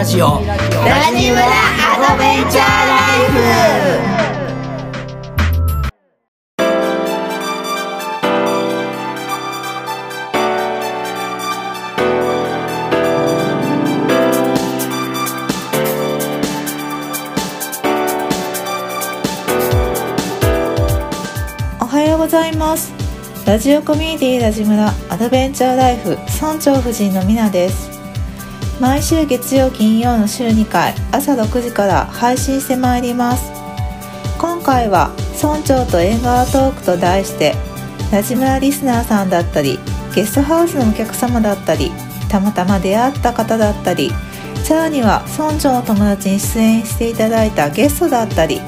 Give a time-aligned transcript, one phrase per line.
[0.00, 0.26] ラジオ。
[0.26, 0.56] ラ
[1.14, 3.36] ジムラアドベンチャーライフ。
[21.78, 22.94] おはようございます。
[23.46, 27.99] ラジオコミュニティラジムラアドベンチャーライフ村長夫人のみなです
[28.80, 33.52] 毎週月曜金曜の週2回朝6時から配信してまいります。
[34.38, 35.10] 今回は
[35.42, 37.54] 村長と縁側トークと題して
[38.10, 39.78] ラジムラリスナーさんだったり
[40.14, 41.90] ゲストハウスのお客様だったり
[42.30, 44.10] たまたま出会った方だったり
[44.64, 48.62] さらには村長の友達に出演していただいたゲストだったり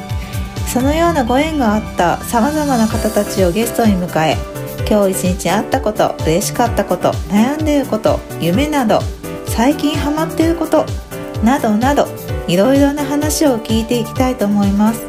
[0.71, 4.37] そのようなご縁があったさまざまな方たちをゲストに迎え
[4.87, 9.01] 今日一日あったこと嬉しかったこと悩んでいること夢など
[9.55, 10.87] 最近ハマっていること
[11.45, 12.07] などなど
[12.49, 15.07] いろいろな話を聞いていきたいと思います。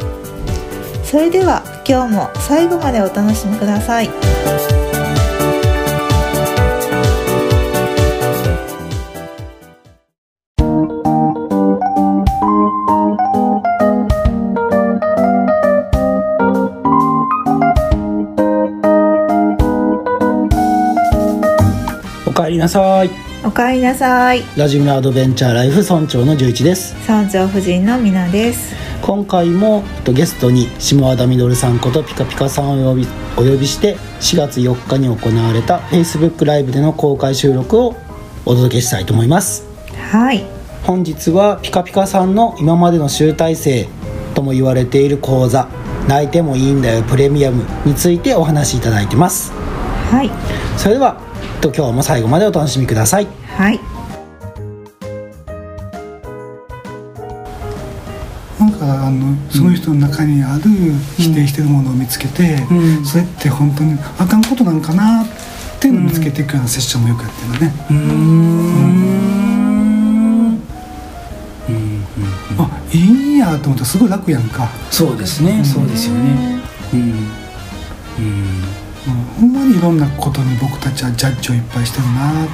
[1.05, 4.09] それでは今日も最後までお楽しみください。
[23.63, 24.43] おかえりなさい。
[24.57, 26.95] ラジムラアドベンチャーライフ村長の11です。
[27.09, 28.75] 村長夫人のみなです。
[29.01, 37.95] 今回もえっとゲストに下和田みさんことピカピカさんをお呼びお呼びして4月4日に行われた Facebook ライブでの公開収録を
[38.45, 39.65] お届けしたいと思います。
[40.11, 40.43] はい。
[40.83, 43.87] 本日はピカピカさんの今までの集大成
[44.35, 45.69] とも言われている講座
[46.09, 49.53] 「泣いてもいいんだよプレミアム」についてお話しいただいてます。
[50.11, 50.29] はい。
[50.75, 51.15] それでは
[51.63, 53.27] と今日も最後までお楽しみください。
[53.57, 53.79] はい。
[58.59, 60.63] なんかあのその人の中にある
[61.17, 63.05] 否定してるものを見つけて、うん。
[63.05, 65.27] それって本当にあかんことなんかなっ
[65.79, 69.03] ていうのを見つけていくようなセッションもよくやってるのね、うーん。
[72.59, 76.61] あいいんやと思ったらすごい楽やんか、そうですね、そうですよね。
[76.93, 77.42] うん
[79.63, 82.47] ほんまにいろんなことに僕たちはジャッジをいっぱいしてるなっ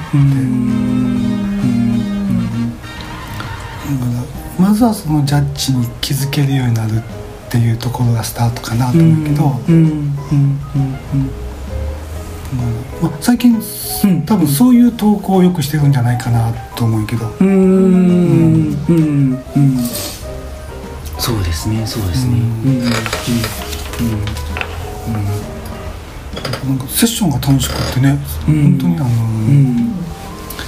[4.56, 7.02] て、まずはそのジャッジに気づけるようになるっ
[7.50, 9.74] ていうところがスタートかなと思うけど、うん。
[9.74, 9.82] うん。
[9.82, 10.60] うん。
[13.02, 13.60] まあ、最近、
[14.26, 15.92] 多分そういう投稿をよくしてるん。
[15.92, 17.48] じゃないかなと思うけど、うん。
[17.48, 18.84] うん。
[18.88, 19.44] うん。
[19.56, 19.78] うん。
[21.18, 22.40] そうですねそうですねうん。
[22.40, 22.82] うん。
[22.82, 22.86] う
[25.18, 25.39] ん。
[26.66, 28.18] なんかセッションが楽しくってね、
[28.48, 28.78] うん。
[28.78, 29.10] 本当にあの、う
[29.50, 29.94] ん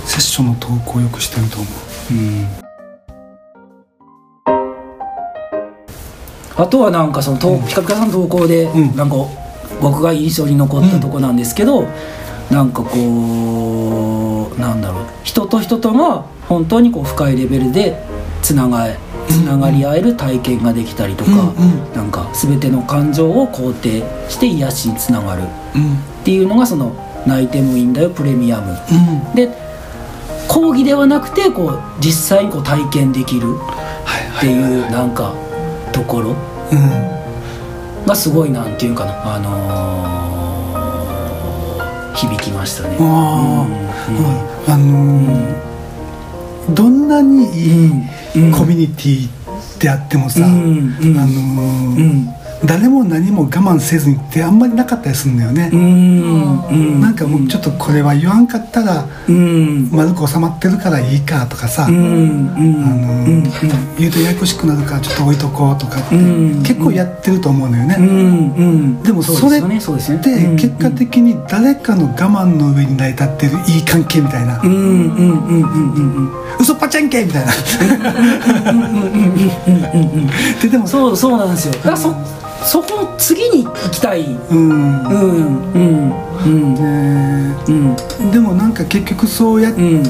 [0.05, 1.67] セッションの投稿をよくしてると思
[2.11, 2.15] う。
[2.15, 2.47] うん。
[6.57, 8.97] あとはなんかそのとピカピカさんの投稿でうん。
[8.97, 9.17] なんか
[9.81, 11.85] 僕が印象に残ったとこなんですけど
[12.51, 17.97] なんかこうなんだろう人と人とが本当にこう深いレベルで
[18.43, 18.89] つなが
[19.29, 21.93] つながり合える体験ができたりとかうんうん。
[21.95, 25.43] なんか全ての感情を肯定して癒しにつながる。
[25.43, 25.95] うん。
[25.95, 26.93] っていうのがその
[27.27, 29.35] 「泣いてもいいんだよプレミアム」うん。
[29.35, 29.49] で
[30.49, 33.47] 講義ではなくてこう実際にこう体験できる。
[34.39, 35.33] っていうなんか
[35.93, 36.35] ところ。
[36.73, 38.07] うん。
[38.07, 39.35] がすごいなんていうかな。
[39.37, 40.33] あのー
[42.15, 42.97] 響きましたね。
[43.01, 43.67] あ
[44.69, 45.63] あ、あのー
[46.75, 49.29] どんなにいいうんコミュニティ
[49.81, 51.11] であってもさ、あのー
[51.97, 52.29] うん
[52.65, 56.67] 誰も何も我慢せずにってあんまりなかったりするんだよね、うん。
[56.69, 57.01] うん。
[57.01, 59.91] なんかもうちょっとこれは言わんかったらうん。
[59.91, 61.97] 丸く収まってるからいいかとかさ、うん。
[61.97, 66.63] うあんのー言うとややこしくなるからちょっと置いとこうとかってうん。
[66.63, 68.07] 結構やってると思うのよね、うん。
[68.07, 68.11] う
[69.01, 69.03] ん。
[69.03, 69.81] でもそれうですよね。
[69.81, 70.23] そうですよね。
[70.57, 74.71] で結果的に誰かの我慢の上に成り立ってるいい関係みたいな、うん。
[74.71, 74.77] うん。
[74.77, 75.09] うん。
[75.09, 75.63] うん。
[75.63, 76.17] うん。
[76.17, 76.31] うん。
[76.61, 77.53] 嘘っぱちゃんけみたいな。
[80.63, 81.75] ででもそうそうなんですよ。
[81.75, 82.15] だからそ
[82.65, 84.25] そこの次に行きたい。
[84.51, 85.73] うん、うん。
[85.73, 86.13] うん。
[86.45, 86.75] うん。
[86.75, 87.97] でうん
[88.31, 90.03] でもなんか結局そうやっうん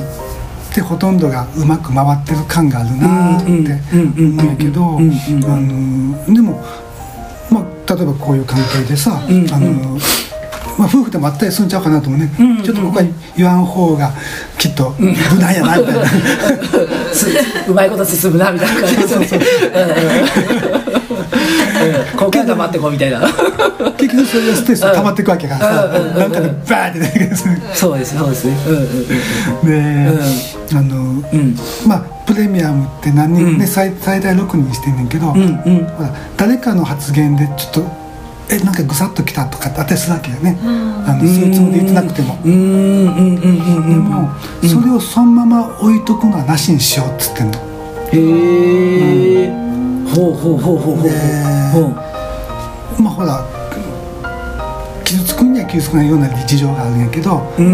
[0.74, 4.40] てほとんどがうまく回ってる感があるなってうんうん。
[4.40, 4.48] 思うん。
[4.48, 4.98] やけど
[6.32, 6.64] でも
[7.50, 9.46] まあ例えばこういう関係でさ、うん。
[9.52, 9.98] あの
[10.78, 11.68] まあ、夫婦でもあったりするん。
[11.68, 12.62] ちゃうかなと思うね、うん。
[12.62, 13.04] ちょっとここは
[13.36, 13.64] 言わん。
[13.66, 14.10] 方が
[14.58, 16.06] きっと無難やなみたいな、
[17.12, 17.28] す
[17.68, 19.44] うまいこと進むなみたいな感じですね
[22.16, 23.20] ここから黙ってこうみたいな。
[23.96, 27.36] 結局それがストレスが溜まっていくわけからさ、うなんかでバーって出てくる
[27.74, 28.46] そうですそうです。
[28.46, 30.96] ねうんうんで、あの
[31.32, 31.56] うん。
[31.86, 33.58] まあプレミアムって何人、うん。
[33.58, 35.84] ね最最大6人にしてんねんけど、うんうん。
[35.84, 38.02] ほら誰かの発言でちょっと
[38.50, 40.58] えなんかぐさっときたとかって当てするわけよね、
[41.06, 42.38] あのそういうつもりで言ってなくても。
[42.42, 44.30] でも、
[44.62, 47.58] うんそれをそのまま置いとくのはなしにしようっつってんの。
[48.12, 49.71] へえ
[50.14, 51.08] ほうほうほうほうほう
[51.72, 51.80] ほ
[52.98, 53.44] うまあほら
[55.04, 57.64] 傷つくには傷つかないような事情があるんやけど、過去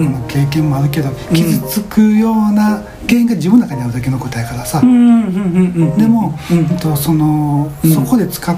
[0.00, 6.58] の経験もあるけど傷つくような原因が自分の中にあるだけの答えからさ、でも、うん。
[6.58, 7.90] うんとそのうん。
[7.92, 8.56] そこで使う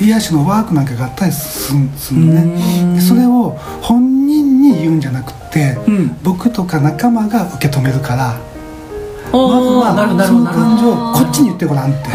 [0.00, 1.90] 癒しのワークなんかがあったりするん
[2.94, 6.16] でそれを本人に言うんじゃなくて、うん。
[6.22, 8.36] 僕とか仲間が受け止めるから。
[8.36, 8.53] あ
[9.34, 12.10] まずはその感情をこっちに言ってごらんって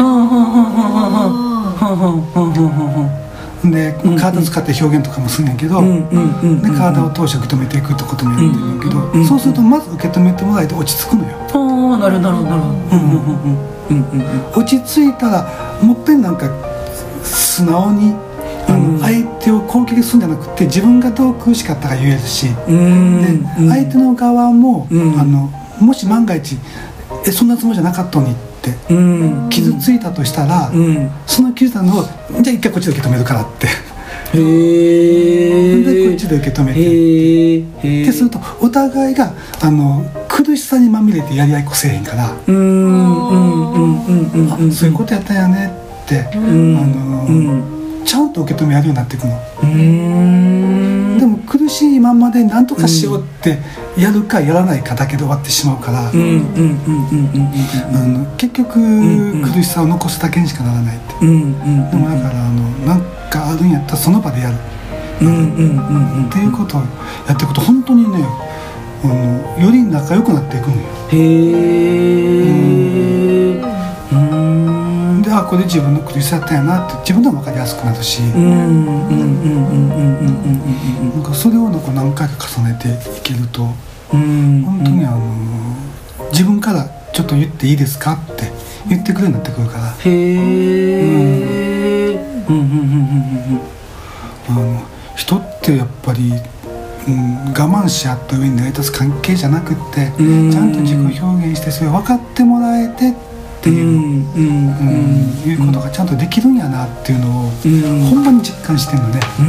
[3.70, 11.36] で体使って表現とかもすんねんけど、で体を通して受け止めていくってこともやってるんけど、そうするとまず受け止めてもらえて落ち着くのよ。
[11.36, 12.62] ああなるほどなるほどなる。
[14.56, 15.44] 落ち着いたら
[15.82, 16.48] もっぺんなんか
[17.22, 18.14] 素直に、
[19.02, 22.54] 相手を攻撃するんじゃなくて自分がどう苦しかったか言えるし、で
[23.68, 26.56] 相手の側も、あのもし万が一
[27.26, 28.74] えそんなつもりじゃなかったのに」って。
[28.90, 29.46] うん。
[29.48, 31.10] 傷ついたとしたら、うん。
[31.26, 32.02] その傷ついたのを
[32.42, 33.66] じゃあ一回こっちで受け止めるからって。
[33.66, 33.70] へ
[34.38, 38.12] えでこっちで受け止めてって。
[38.12, 44.52] するとお互いがあの苦しさにまみれてやり合いっこせえへんから、うんうんうんうん。
[44.52, 45.72] あそういうことやったんやね
[46.04, 51.18] って、うんあのうんちゃんと受け止めやるようになっていくの、うん。
[51.18, 53.58] でも苦しいまんまで何とかしようって
[53.96, 56.10] やるかやらないかだけで終わってしまうから、
[58.36, 63.00] 結局、苦しさを残すだけにしかならないって、でもだからあのなん
[63.30, 64.56] かあるんやったらその場でやる。
[65.20, 65.26] って
[66.38, 66.80] いうことを
[67.28, 68.24] やっていくと本当にね
[69.04, 70.82] あのより仲良くなっていくのよ。
[71.12, 71.16] へ
[75.50, 80.28] これ自分の苦しさやったんやなって自分でも分かりやすくなるし、うんうんうんうんうんうん
[81.02, 82.86] うんなんかそれをなんか何回か重ねて
[83.18, 83.66] いけると
[84.12, 85.18] うん本当にあの、
[86.30, 88.52] 自分から「ちょっと言っていいですか?」って
[88.88, 89.88] 言ってくれるようになってくるから。
[89.88, 90.38] へえ
[92.48, 93.60] うんうんうんうん。
[94.50, 94.82] あの
[95.16, 96.32] 人ってやっぱり、
[97.08, 100.52] うん、我慢し合った上に成り立つ関係じゃなくってうん。
[100.52, 103.29] ちゃんと自己表現してそれを分かってもらえてって
[103.68, 103.94] いう、うん
[104.34, 104.44] うん
[105.44, 105.50] うん。
[105.50, 108.24] いうことがちゃんとできるんやなっていうのを、うんほん。
[108.24, 109.46] まに実感してるのね、うん。
[109.46, 109.48] う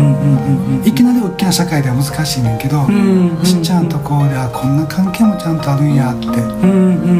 [0.00, 0.78] ん。
[0.78, 0.86] うん。
[0.86, 2.58] いきなり大きな社会では難しいねん。
[2.58, 3.36] けど、うん。
[3.44, 4.76] ちっちゃなところではこん。
[4.76, 5.60] な関係もちゃん。
[5.60, 5.94] とあるん。
[5.94, 6.42] やってなっうん。
[6.42, 6.62] うん。
[6.62, 6.68] うん。
[6.68, 6.72] うん。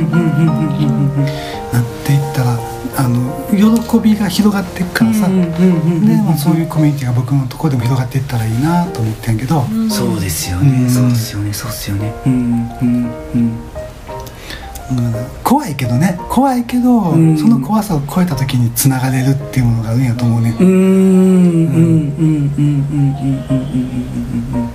[0.09, 0.21] うん。
[1.17, 1.27] うん。
[2.07, 2.59] ていったら
[2.97, 3.57] あの喜
[4.01, 5.35] びが広がっていくからさ、うん。
[5.35, 5.43] うん。
[5.43, 5.45] う
[6.01, 6.07] ん。
[6.07, 9.39] でまあ、そういうコミュニティが僕のところでも広がっていったらいいなと思ってん。
[9.39, 10.85] けど、そうですようん。
[10.87, 12.33] ねそうですよねそうですよねうん。
[12.33, 12.71] うん。
[12.81, 13.11] うん。
[13.35, 13.59] うん
[15.45, 16.19] 怖いけどね。
[16.29, 17.37] 怖いけど、うん。
[17.37, 20.67] その怖さを超えた時につながれるっていうものがあるんやと思うね、うん。
[20.67, 20.75] うん。
[20.75, 23.21] うんうんうんうん
[24.55, 24.71] うんうん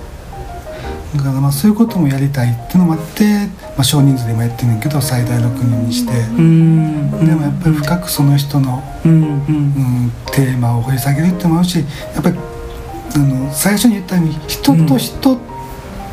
[1.16, 3.48] だからまあそういうこともやりたいっていうのもあって、
[3.78, 9.12] まあ、少人数でもやってんねんけど最大6人にして、でもやっぱり深くその人の、うん。
[9.12, 11.86] うんうん、テーマを掘り下げるっていうのもあるしや
[12.20, 12.38] っぱり
[13.16, 15.36] あの最初に言ったように人と人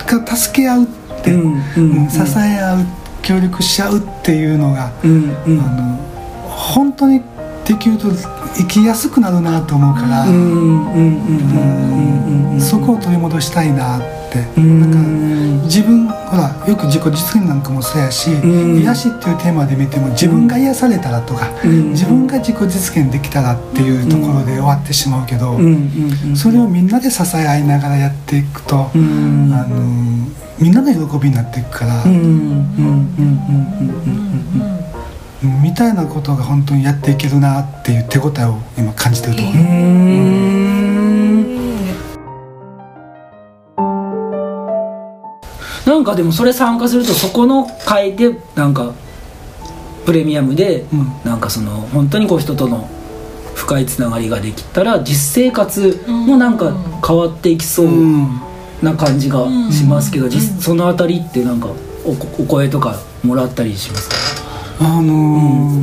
[0.07, 0.87] が助け合うっ
[1.25, 2.09] て、うん。
[2.09, 5.61] 支え合う協力し合うっていうのが、うんうん。
[5.61, 5.97] あの
[6.49, 7.23] 本当に
[7.65, 8.09] できると
[8.55, 10.27] 生きやすくなるなと思うから、
[12.61, 14.81] そこを取り戻したいなって、うん。
[14.81, 14.99] なんか
[15.65, 18.79] 自分ほらよく自己実現なんかもそうやし、ん。
[18.81, 21.91] 癒しっていうテーマで見ても自分が癒されたらとか、うん。
[21.91, 25.59] 自分が自己実現できたらっていうところで終わってしまうけど、
[26.35, 29.53] それをみんなで支え合いながらやっていくと、うん。
[29.55, 30.27] あの
[30.63, 33.33] みんなの喜びになっていくから、うんうんうんうん
[35.43, 39.63] うんみたいなことが本当にやっていけるなっていう手応えを今感じてるところ、うん
[45.85, 48.95] なんかでもそれ参加するとそこの会でなんか
[50.07, 51.13] プレミアムでうん。
[51.25, 52.89] なんかその本当にこう人との
[53.57, 56.73] 深いつながりができたら実生活もなんか
[57.05, 58.52] 変わっていきそううん
[58.83, 61.69] な感じがしますけど、うん実そのあたりってなんか
[62.05, 64.17] おお声とかもらったりしますか？
[64.81, 65.09] あのーう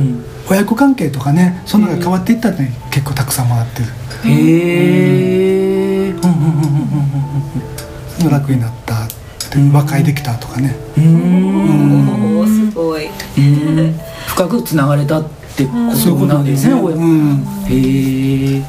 [0.02, 3.86] ん親子関係とかねそんなのが変わっていったって結構たくさんもらってる、
[4.28, 6.14] へえ
[8.28, 9.08] 楽になった
[9.72, 12.46] 和解できたとかね、うん。
[12.46, 13.06] すごい。
[13.06, 13.94] うん。
[14.26, 15.24] 深くつながれたっ
[15.56, 17.44] てことなんですね、親うん。
[17.68, 18.62] へえ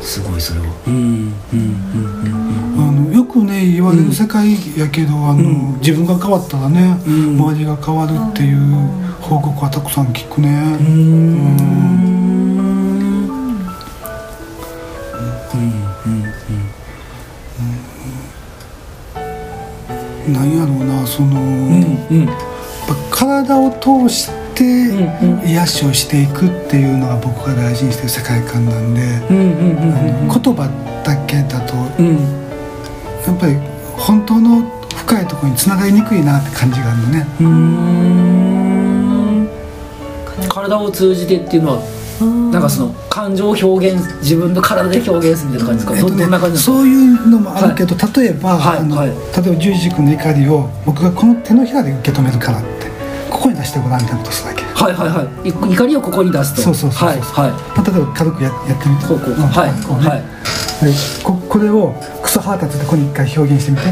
[0.00, 0.66] すごいそれは。
[0.86, 5.78] うんうんうんあのよくね言われる世界やけど、あのうん。
[5.80, 7.36] 自分が変わったらね、うん。
[7.36, 8.58] 周りが変わるっていう
[9.20, 10.48] 報告はたくさん聞くね、
[10.80, 10.88] うん。
[15.54, 15.56] う
[20.30, 22.28] んなんやろうなその、うんうん。
[23.10, 29.00] 体を通してうん癒しをしていくっていうのが僕が大事にしてる世界観なんで、
[29.30, 30.68] うんうんうんあの言葉
[31.04, 32.16] だけだとうん。
[33.26, 33.56] やっぱり
[33.96, 34.62] 本当の
[34.94, 37.26] 深いところにつながりにくいなって感じがあるのね。
[37.40, 39.48] うーん。
[40.48, 41.80] 体を通じてっていうのは
[42.52, 49.10] なんかその感情を表現自分の体で表現するみたいな感じですか、えっとねどどんな感じなんですかそういうのもあるけど、例えば、あのはい。
[49.10, 52.87] はい例えば十字君の怒りを僕がこの手のひらで受け止めるからって
[53.38, 55.48] ここに出してごらんみたいなことするわけ、まはいはいはい。
[55.48, 56.62] い怒りをここに出すと。
[56.62, 57.08] そうそうそうそう。
[57.08, 57.50] はいはい。
[57.78, 59.06] あ、例えば軽くややってみて。
[59.06, 60.08] こうこううんはいこうね。
[60.08, 60.22] はい。
[60.84, 60.92] で
[61.22, 63.82] ここれをクソ腹立つでここに一回表現してみて。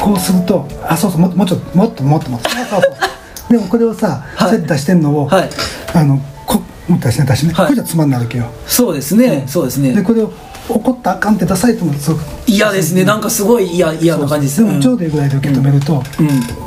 [0.00, 4.50] こうするとあそうそうもっともうちょっともっともっともっとそうそうそうでもこれをさ、はい。
[4.50, 5.50] そうやって出してんのを、はい。
[5.94, 7.66] あのこ出してね出してね、はい。
[7.66, 8.46] これじゃつまんないわけよ。
[8.66, 9.44] そうですね。
[9.46, 9.92] そうですね。
[9.92, 10.32] でこれを
[10.68, 13.04] 怒ったらあかんってダサいと思うとすごく嫌ですね。
[13.04, 14.64] なんかすごい嫌嫌な感じです。
[14.64, 16.32] でもちょうどいいぐらいで受け止めると、うん、うん。
[16.32, 16.63] あ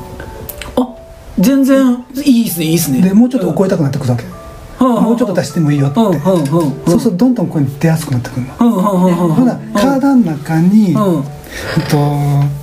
[1.39, 3.01] 全然いいですねいいですね。
[3.01, 4.23] でもうちょっとたくなってくるわけ、
[4.83, 10.95] もうちょっと出してもいいよって、そうするとどんどんここに出やすくなってくるの、ほら体の中に、
[11.89, 11.97] と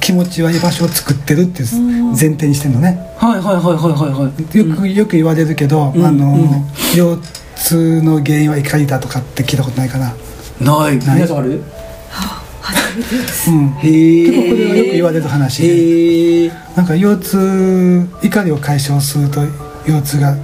[0.01, 1.69] 気持ちは居場所を作ってるっていう
[2.09, 2.99] 前提にしてるのね。
[3.17, 4.59] はいはいはいはいはいはい。
[4.59, 6.49] よくよく言われるけど、うんあの、うん。
[6.95, 7.19] 腰
[7.57, 10.15] 痛の原因は怒りだとかって聞いたことないかな、
[10.61, 10.99] ない。
[10.99, 11.17] ない？
[11.17, 11.63] 皆さんある？
[12.95, 16.65] 結構これはよく言われる話で。
[16.77, 19.41] なんか腰痛怒りを解消すると
[19.87, 20.37] 腰痛が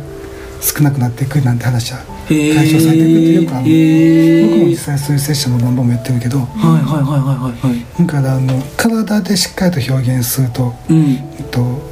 [0.61, 3.65] 少なくなっていくなんて話は解消されていくってよくある
[4.49, 6.39] 僕も実際そういうセッションの何本もやってるけど。
[6.39, 6.49] はい
[6.85, 8.07] はいはいはいはいはい。
[8.07, 11.15] だからあの体でしっかりと表現すると、うん。
[11.39, 11.83] えっと、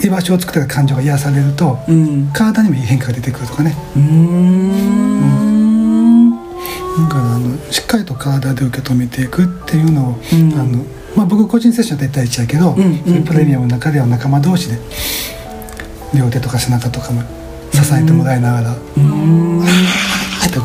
[0.00, 2.30] 居場所を作った感情が癒されるとうん。
[2.32, 3.74] 体にもいい変化が出てくるとかね。
[3.96, 5.24] うーん。
[6.30, 10.52] だからあのしっかりと体で受け止めていくっていうのを、うん。
[10.58, 10.84] あの
[11.16, 14.78] まあ、僕個人セッションは1対1やけど、んうんそういうプレミアムの中では仲間同士で
[16.12, 17.22] 両手とか背中とかも
[17.72, 19.66] 支えてもらいながら、う ーんうっ
[20.50, 20.58] て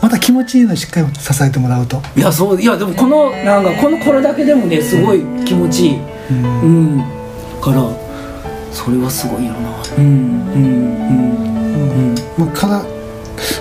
[0.00, 5.98] また気持ちいいのしっかり支えてもらうと、いやそういやでもこのなんかこのこれだけでもねすごい気持ちいい。
[6.30, 6.96] うん。
[6.96, 7.04] うん。
[7.60, 7.82] から
[8.72, 9.58] それはすごいよな。
[9.98, 10.04] うん。
[10.04, 12.84] うんまあ、から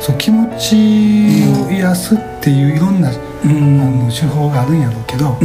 [0.01, 3.17] そう気持ちを癒すっていういろんな、うん。
[3.49, 5.37] うあんの手法があるんやろうけど、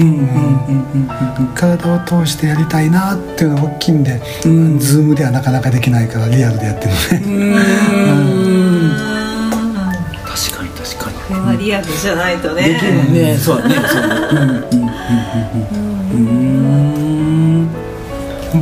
[1.54, 4.78] 体を通してやりたいなっていうのが大きいんで、うん。
[4.78, 7.22] ズームではなかなかできないからリアルでやってるのね。
[7.24, 8.92] うん。
[8.92, 9.92] あ
[10.26, 11.16] 確かに確かに。
[11.16, 12.68] ーこれはリアルじゃないとね。
[12.68, 13.36] できるね。
[13.38, 14.02] そうだねそう
[16.12, 17.70] うんうん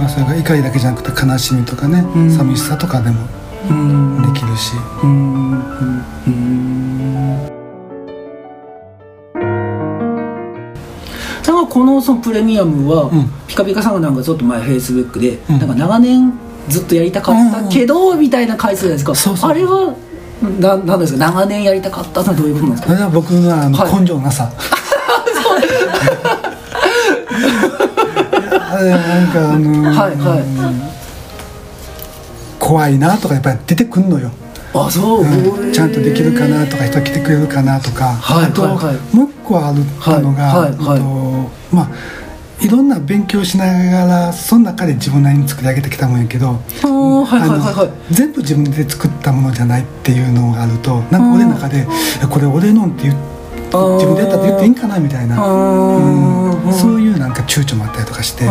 [0.09, 2.31] それが怒りだけじゃなくて悲しみとかね、うん。
[2.31, 3.27] 寂しさとかでも
[3.71, 6.14] うんできるし、うんうんうん
[11.75, 13.29] このそのプレミアムは、うん。
[13.49, 15.59] ピカピカさんがなんかちょっと前フェイスブックで、うん。
[15.59, 16.33] なんか長年
[16.69, 19.49] ずっとやりたかったけど、みたいな回数じゃないですか。
[19.49, 19.93] あれは
[20.61, 21.19] ななんですか？
[21.19, 23.11] 長年やりたかったのはどういうことなんですか？
[23.11, 24.01] 僕のあのはい。
[24.01, 24.53] 根性のなさ、
[28.71, 30.45] あれなんかあのーはいはい。
[32.61, 34.31] 怖いなとかやっぱり出てくんのよ、
[34.75, 35.73] あそう、うん。
[35.73, 39.17] ちゃんとできるかなとか人来てくれるかなとか、はいあと、はいはい。
[39.17, 39.79] もう一個ある
[40.23, 41.89] のが、はいとまあ
[42.61, 46.61] いろんな勉強しながらその中で自分なりに作り上げてきたもんやけど、
[48.11, 51.87] 全部自分で作ったものじゃないっていうのがあるとなんか俺の中で
[52.23, 53.17] 「えこれ俺の」って言う
[53.73, 53.95] あー。
[53.97, 56.51] 自分でやったって言っていいんかなみたいな、あうん。
[56.69, 58.45] ーそういうなんか躊躇もあったりとかして、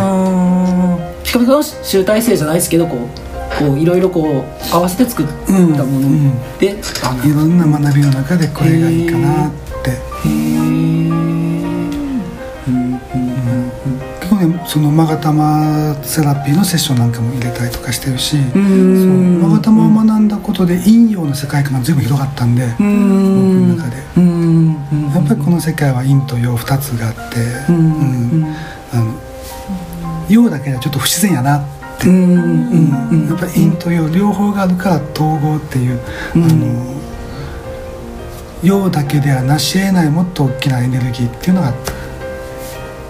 [1.24, 3.23] ピカの集大成じゃないですけどこう
[3.58, 9.90] こういろいろこう合わせて作ったもうんので、あのいろんな学びの中でこれがいいかなって。
[9.90, 10.58] へー。
[12.66, 13.00] うんうん
[14.20, 23.68] 結構ねそのマガタマセラピーのセッションなんかも入れたりとかしてるし、マガタマを学んだことで陰陽の世界観が随分広がったんで、僕うん。
[23.68, 23.96] の中で。
[24.16, 24.72] うん。
[25.14, 27.76] やっぱりこの世界は陰と陽2つがあって、うん。
[27.76, 27.80] う
[28.38, 28.46] ん。
[28.94, 29.14] あの
[30.30, 31.58] 陽だけではちょっと不自然やな。
[31.58, 31.73] って、
[32.04, 36.00] うんうんうんやっぱり陰と陽両方があるから統合っていう、
[36.36, 36.44] うん。
[36.44, 36.94] あの
[38.62, 41.74] 陽だけではなし得ないもっと大きなエネルギーっていうのが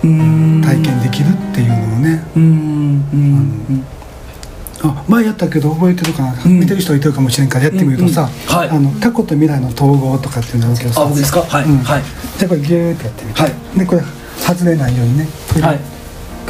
[0.02, 0.62] うん。
[0.62, 3.84] 体験できるっていうのをね、うんうん
[4.82, 6.60] あ前やったけど覚えてるかな、ん。
[6.60, 11.40] 見てる人いてるかもしれんからやってみるとさ、あの過去と未来の統合とかっていうのあるけどさあ僕ですか？
[11.40, 11.64] はい。
[11.64, 11.78] うん。
[11.78, 12.02] はい。
[12.36, 13.52] じゃあこれギューってやってみて、はい。
[13.78, 14.02] でこれ
[14.40, 15.78] 外れないようにねこれで、はい。
[15.78, 15.82] こ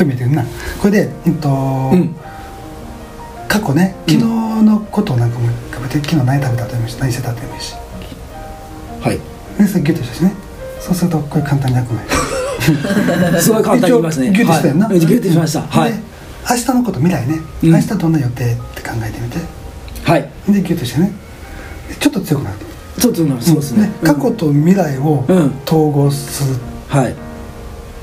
[0.00, 0.42] れ見えてるな。
[0.42, 0.48] こ
[0.86, 2.16] れで、えっとうん
[3.48, 4.24] 過去ね昨日
[4.62, 7.74] のことをなんかもかべて昨日何食べたってもいいし何してたってもいいし
[9.00, 9.20] はい。
[9.58, 10.32] でそれギュッとしてね。
[10.80, 13.40] そうするとこれ簡単に焼くのよ。
[13.40, 14.32] すごい簡単に言いますね。
[14.32, 15.62] ギュッとしたよな、はいギュッとしました。
[15.62, 15.92] はい。
[15.92, 15.98] で
[16.50, 17.70] 明日のこと未来ね、うん。
[17.72, 19.38] 明日どんな予定って考えてみて。
[20.04, 20.22] はい。
[20.48, 21.12] でギュッとしてね。
[21.88, 22.64] でちょっと強くなって
[23.00, 23.90] ちょっとなそうですね。
[24.02, 25.52] 過去と未来をうん。
[25.66, 26.58] 統合する、
[26.88, 27.14] はい。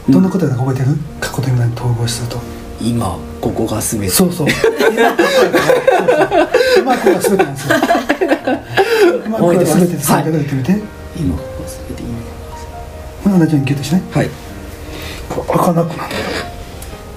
[0.10, 0.98] どんなことだか覚えてる？
[1.20, 2.40] 過去と未来に統合すると、
[2.80, 4.10] 今ここが全て。
[4.10, 4.48] そうそう。
[6.86, 7.76] まあこれが全てなんですよ。
[9.30, 10.80] まあこれが全てですはい言ってみて、
[11.18, 12.20] 今ここが全て今
[13.26, 14.30] まあ同じようにギュッとしてねはい？
[15.30, 16.16] こう開かなくなる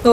[0.05, 0.09] お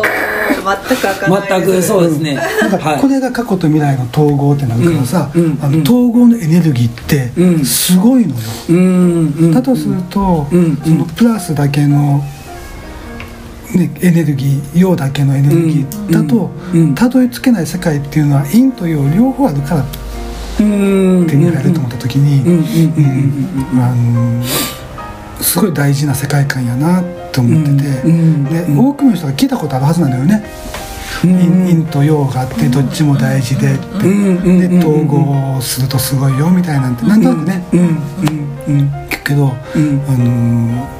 [0.00, 2.34] お全く開かない全くそうですね。
[2.34, 3.00] だからはい。
[3.00, 5.42] これが過去と未来の統合ってなるからさ、うん。
[5.44, 5.58] うん。
[5.62, 5.82] あのうん。
[5.82, 7.64] 統合のエネルギーってうん。
[7.64, 8.76] すごいのよ、うん。
[8.76, 9.52] うん。
[9.52, 10.76] だとすると、うん。
[10.76, 12.22] そのプラスだけの、
[13.74, 16.50] ね、エネルギー陽だけのエネルギーだと
[16.94, 19.84] たどり着けない世界っていうのは陰と陽両方あるから
[20.60, 21.26] うん。
[21.26, 22.64] 手に入ると思った時に、
[25.40, 28.10] すごい大事な世界観やなと思ってて、で
[28.64, 28.78] うん。
[28.78, 30.44] 多くの人が聞いたことあるはずなのよね。
[31.24, 31.38] うん。
[31.38, 37.80] 陰陰と陽があってどっちも大事でって、で統合するとすごいよみたいなんてなんとなくね、うん。
[37.80, 37.86] うん。
[37.86, 38.90] うん。
[39.08, 40.02] 聞くけど、うん。
[40.08, 40.99] あのー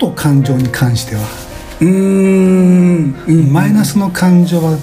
[0.00, 1.22] と感情に関しては、
[1.80, 3.52] うんうん。
[3.52, 4.76] マイナスの感情は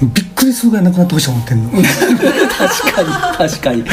[0.00, 3.84] びっくりするぐらいなくなってほしいと思ってんの、確かに確かに。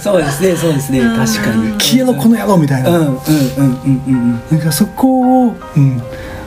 [0.00, 1.72] そうですねそうですね確かに。
[1.80, 4.42] 消えろこの野郎みたいな、うんうんうんうんうん。
[4.50, 6.02] なんかそこを、うん、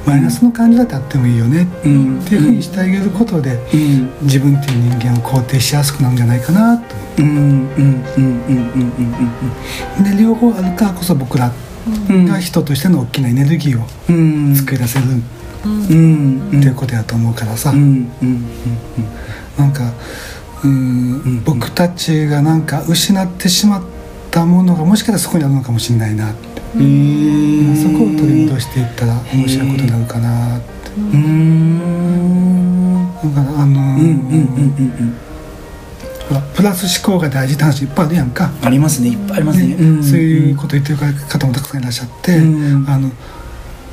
[0.05, 1.67] マイナスの感情だってあってもいいよね。
[1.85, 4.11] うんっていうふうにしてあげることで、うん。
[4.21, 6.95] 自分っていう人間を肯定しやすくなるんじゃないかなと。
[7.17, 9.11] 思うんうんうんうんうん
[10.03, 11.53] ってで両方あるからこそ僕らうん
[12.27, 13.87] が人としての大きなエネルギーを
[14.55, 15.05] 作り出せる。
[15.65, 18.07] っていうことやと思うからさ、なん
[19.73, 19.93] か
[20.63, 23.83] うん、僕たちがなんか失ってしまっ
[24.31, 27.75] たものがもしかしたらそこにあるのかもしれないなって、うん。
[27.75, 30.65] そこを取り戻していったら面白いことになるかなって。
[30.97, 31.79] うん。
[33.35, 35.24] だからあのー
[36.55, 39.09] プラス思考が大事って話いっぱいあるやんか、ありますね。
[39.09, 39.75] いっぱいありますね。
[39.75, 40.03] ね。
[40.03, 42.89] そういうこと言ってる方もたくさんいらっしゃって、うん。
[42.89, 43.11] あの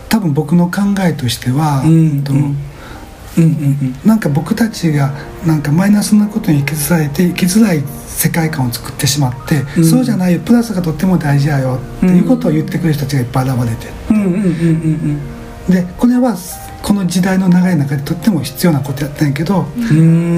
[0.09, 2.57] 多分僕の考えとしては、とうん。
[3.35, 3.97] うんうんうん。
[4.05, 5.14] なんか僕たちが
[5.47, 9.85] なんかマイナスなことに気づかれて生きづらい世界観を作ってしまって、うん。
[9.85, 10.40] そうじゃないよ。
[10.40, 14.40] プラスがとっても大事やよっていうことを言ってくれる人たちがいっぱい現れてうんうんうん
[15.68, 15.73] うん。
[15.73, 16.37] でこれは
[16.83, 19.66] この時代の流れの中でとっても必要なことやったんやけど、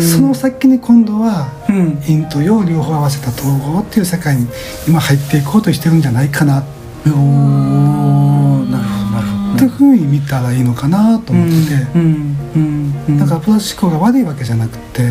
[0.00, 1.96] その先に今度はうん。
[2.02, 4.46] 陰と陽両方合わせた統合っていう世界に
[4.86, 6.64] 今入っていこうとしてるんじゃないかな。
[7.06, 9.54] おーなるほどなるほど。
[9.54, 11.54] っていうふうに見たらいいのかなと思って。
[11.54, 11.74] て。
[11.94, 13.18] うんうんうん。
[13.18, 15.02] だからプラス思考が悪いわけじゃなくて、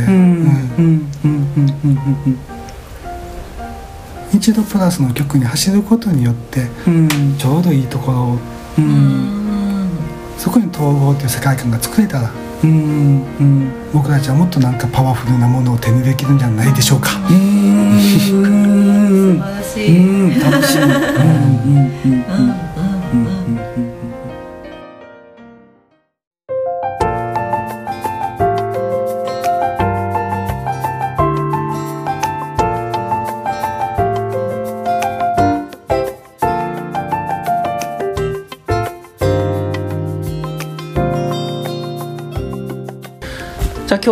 [4.33, 7.37] 一度プラスの曲に走ることによってうん。
[7.37, 8.39] ちょうどいいところを
[8.77, 9.42] うん
[10.37, 12.31] そこに統合っていう世界観が作れたら
[12.63, 17.09] うんうん僕たちはもっとなんかパワフルなものを手にできるんじゃないでしょうか。
[17.29, 17.99] うん。
[17.99, 20.37] 素晴らしうい、うん。
[20.37, 22.53] ん楽しいうんうんうんうん
[23.11, 23.27] うん
[23.77, 24.12] うん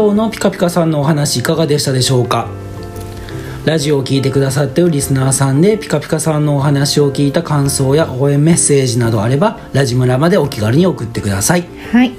[0.02, 2.50] 今日のピカピカさんのお話いかがでしたでしょうか？
[3.66, 11.68] ラジオを聞いてくださっているリスナーさんでピカピカさんのお話を聞いた感想や応援メッセージなどあればラジムラまでお気軽に送ってください。
[11.92, 12.14] はい。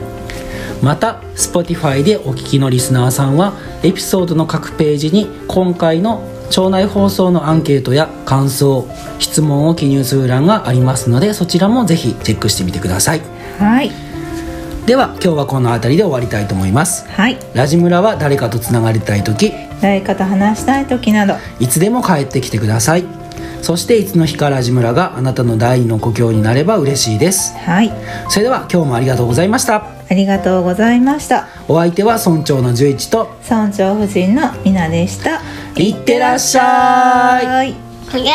[0.80, 8.86] また Spotify でお聞きのリスナーさんはエピソードの各ページに今回の町内放送のアンケートや感想
[9.18, 13.22] 質問を記入する欄がありますのでそちらもぜひチェックしてみてください。
[13.58, 13.90] はい
[14.86, 17.08] では今日はこの辺りで終わりたいと思います。
[17.08, 17.38] はい。
[17.54, 21.34] ラジムラは誰かとつながりたい時誰かと話したい時など。
[21.60, 23.04] いつでも帰ってきてください。
[23.62, 27.56] そしていつの日かラジムラがあなたの第二の故郷になれば嬉しいです。
[27.58, 27.92] はい。
[28.28, 29.86] それでは今日もありがとうございました。
[30.10, 31.46] ありがとうございました。
[31.68, 33.38] お相手は村長の十一と。
[33.48, 35.40] 村長夫人のみなでした。
[35.76, 37.46] いってらっしゃい。
[37.46, 37.74] はい。
[38.10, 38.30] くげ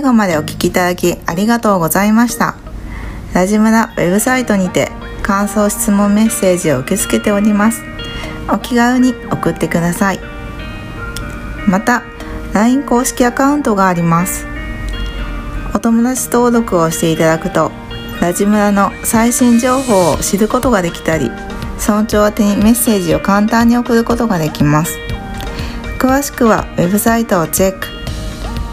[0.00, 2.56] 最後までお聞きいただきありがとうございました。
[3.34, 4.90] ラジムラウェブサイトにて
[5.22, 7.82] 感想質問メッセージを受け付けております。
[8.50, 10.20] お気軽に送ってください。
[11.68, 12.02] また
[12.54, 14.46] LINE 公式アカウントがあります。
[15.74, 17.70] お友達登録をしていただくと
[18.22, 21.30] ラジムラの最新情報を知ることができたり
[21.78, 24.96] 村長宛にメッセージを簡単に送ることができます。
[25.98, 27.99] 詳しくはウェブサイトをチェック。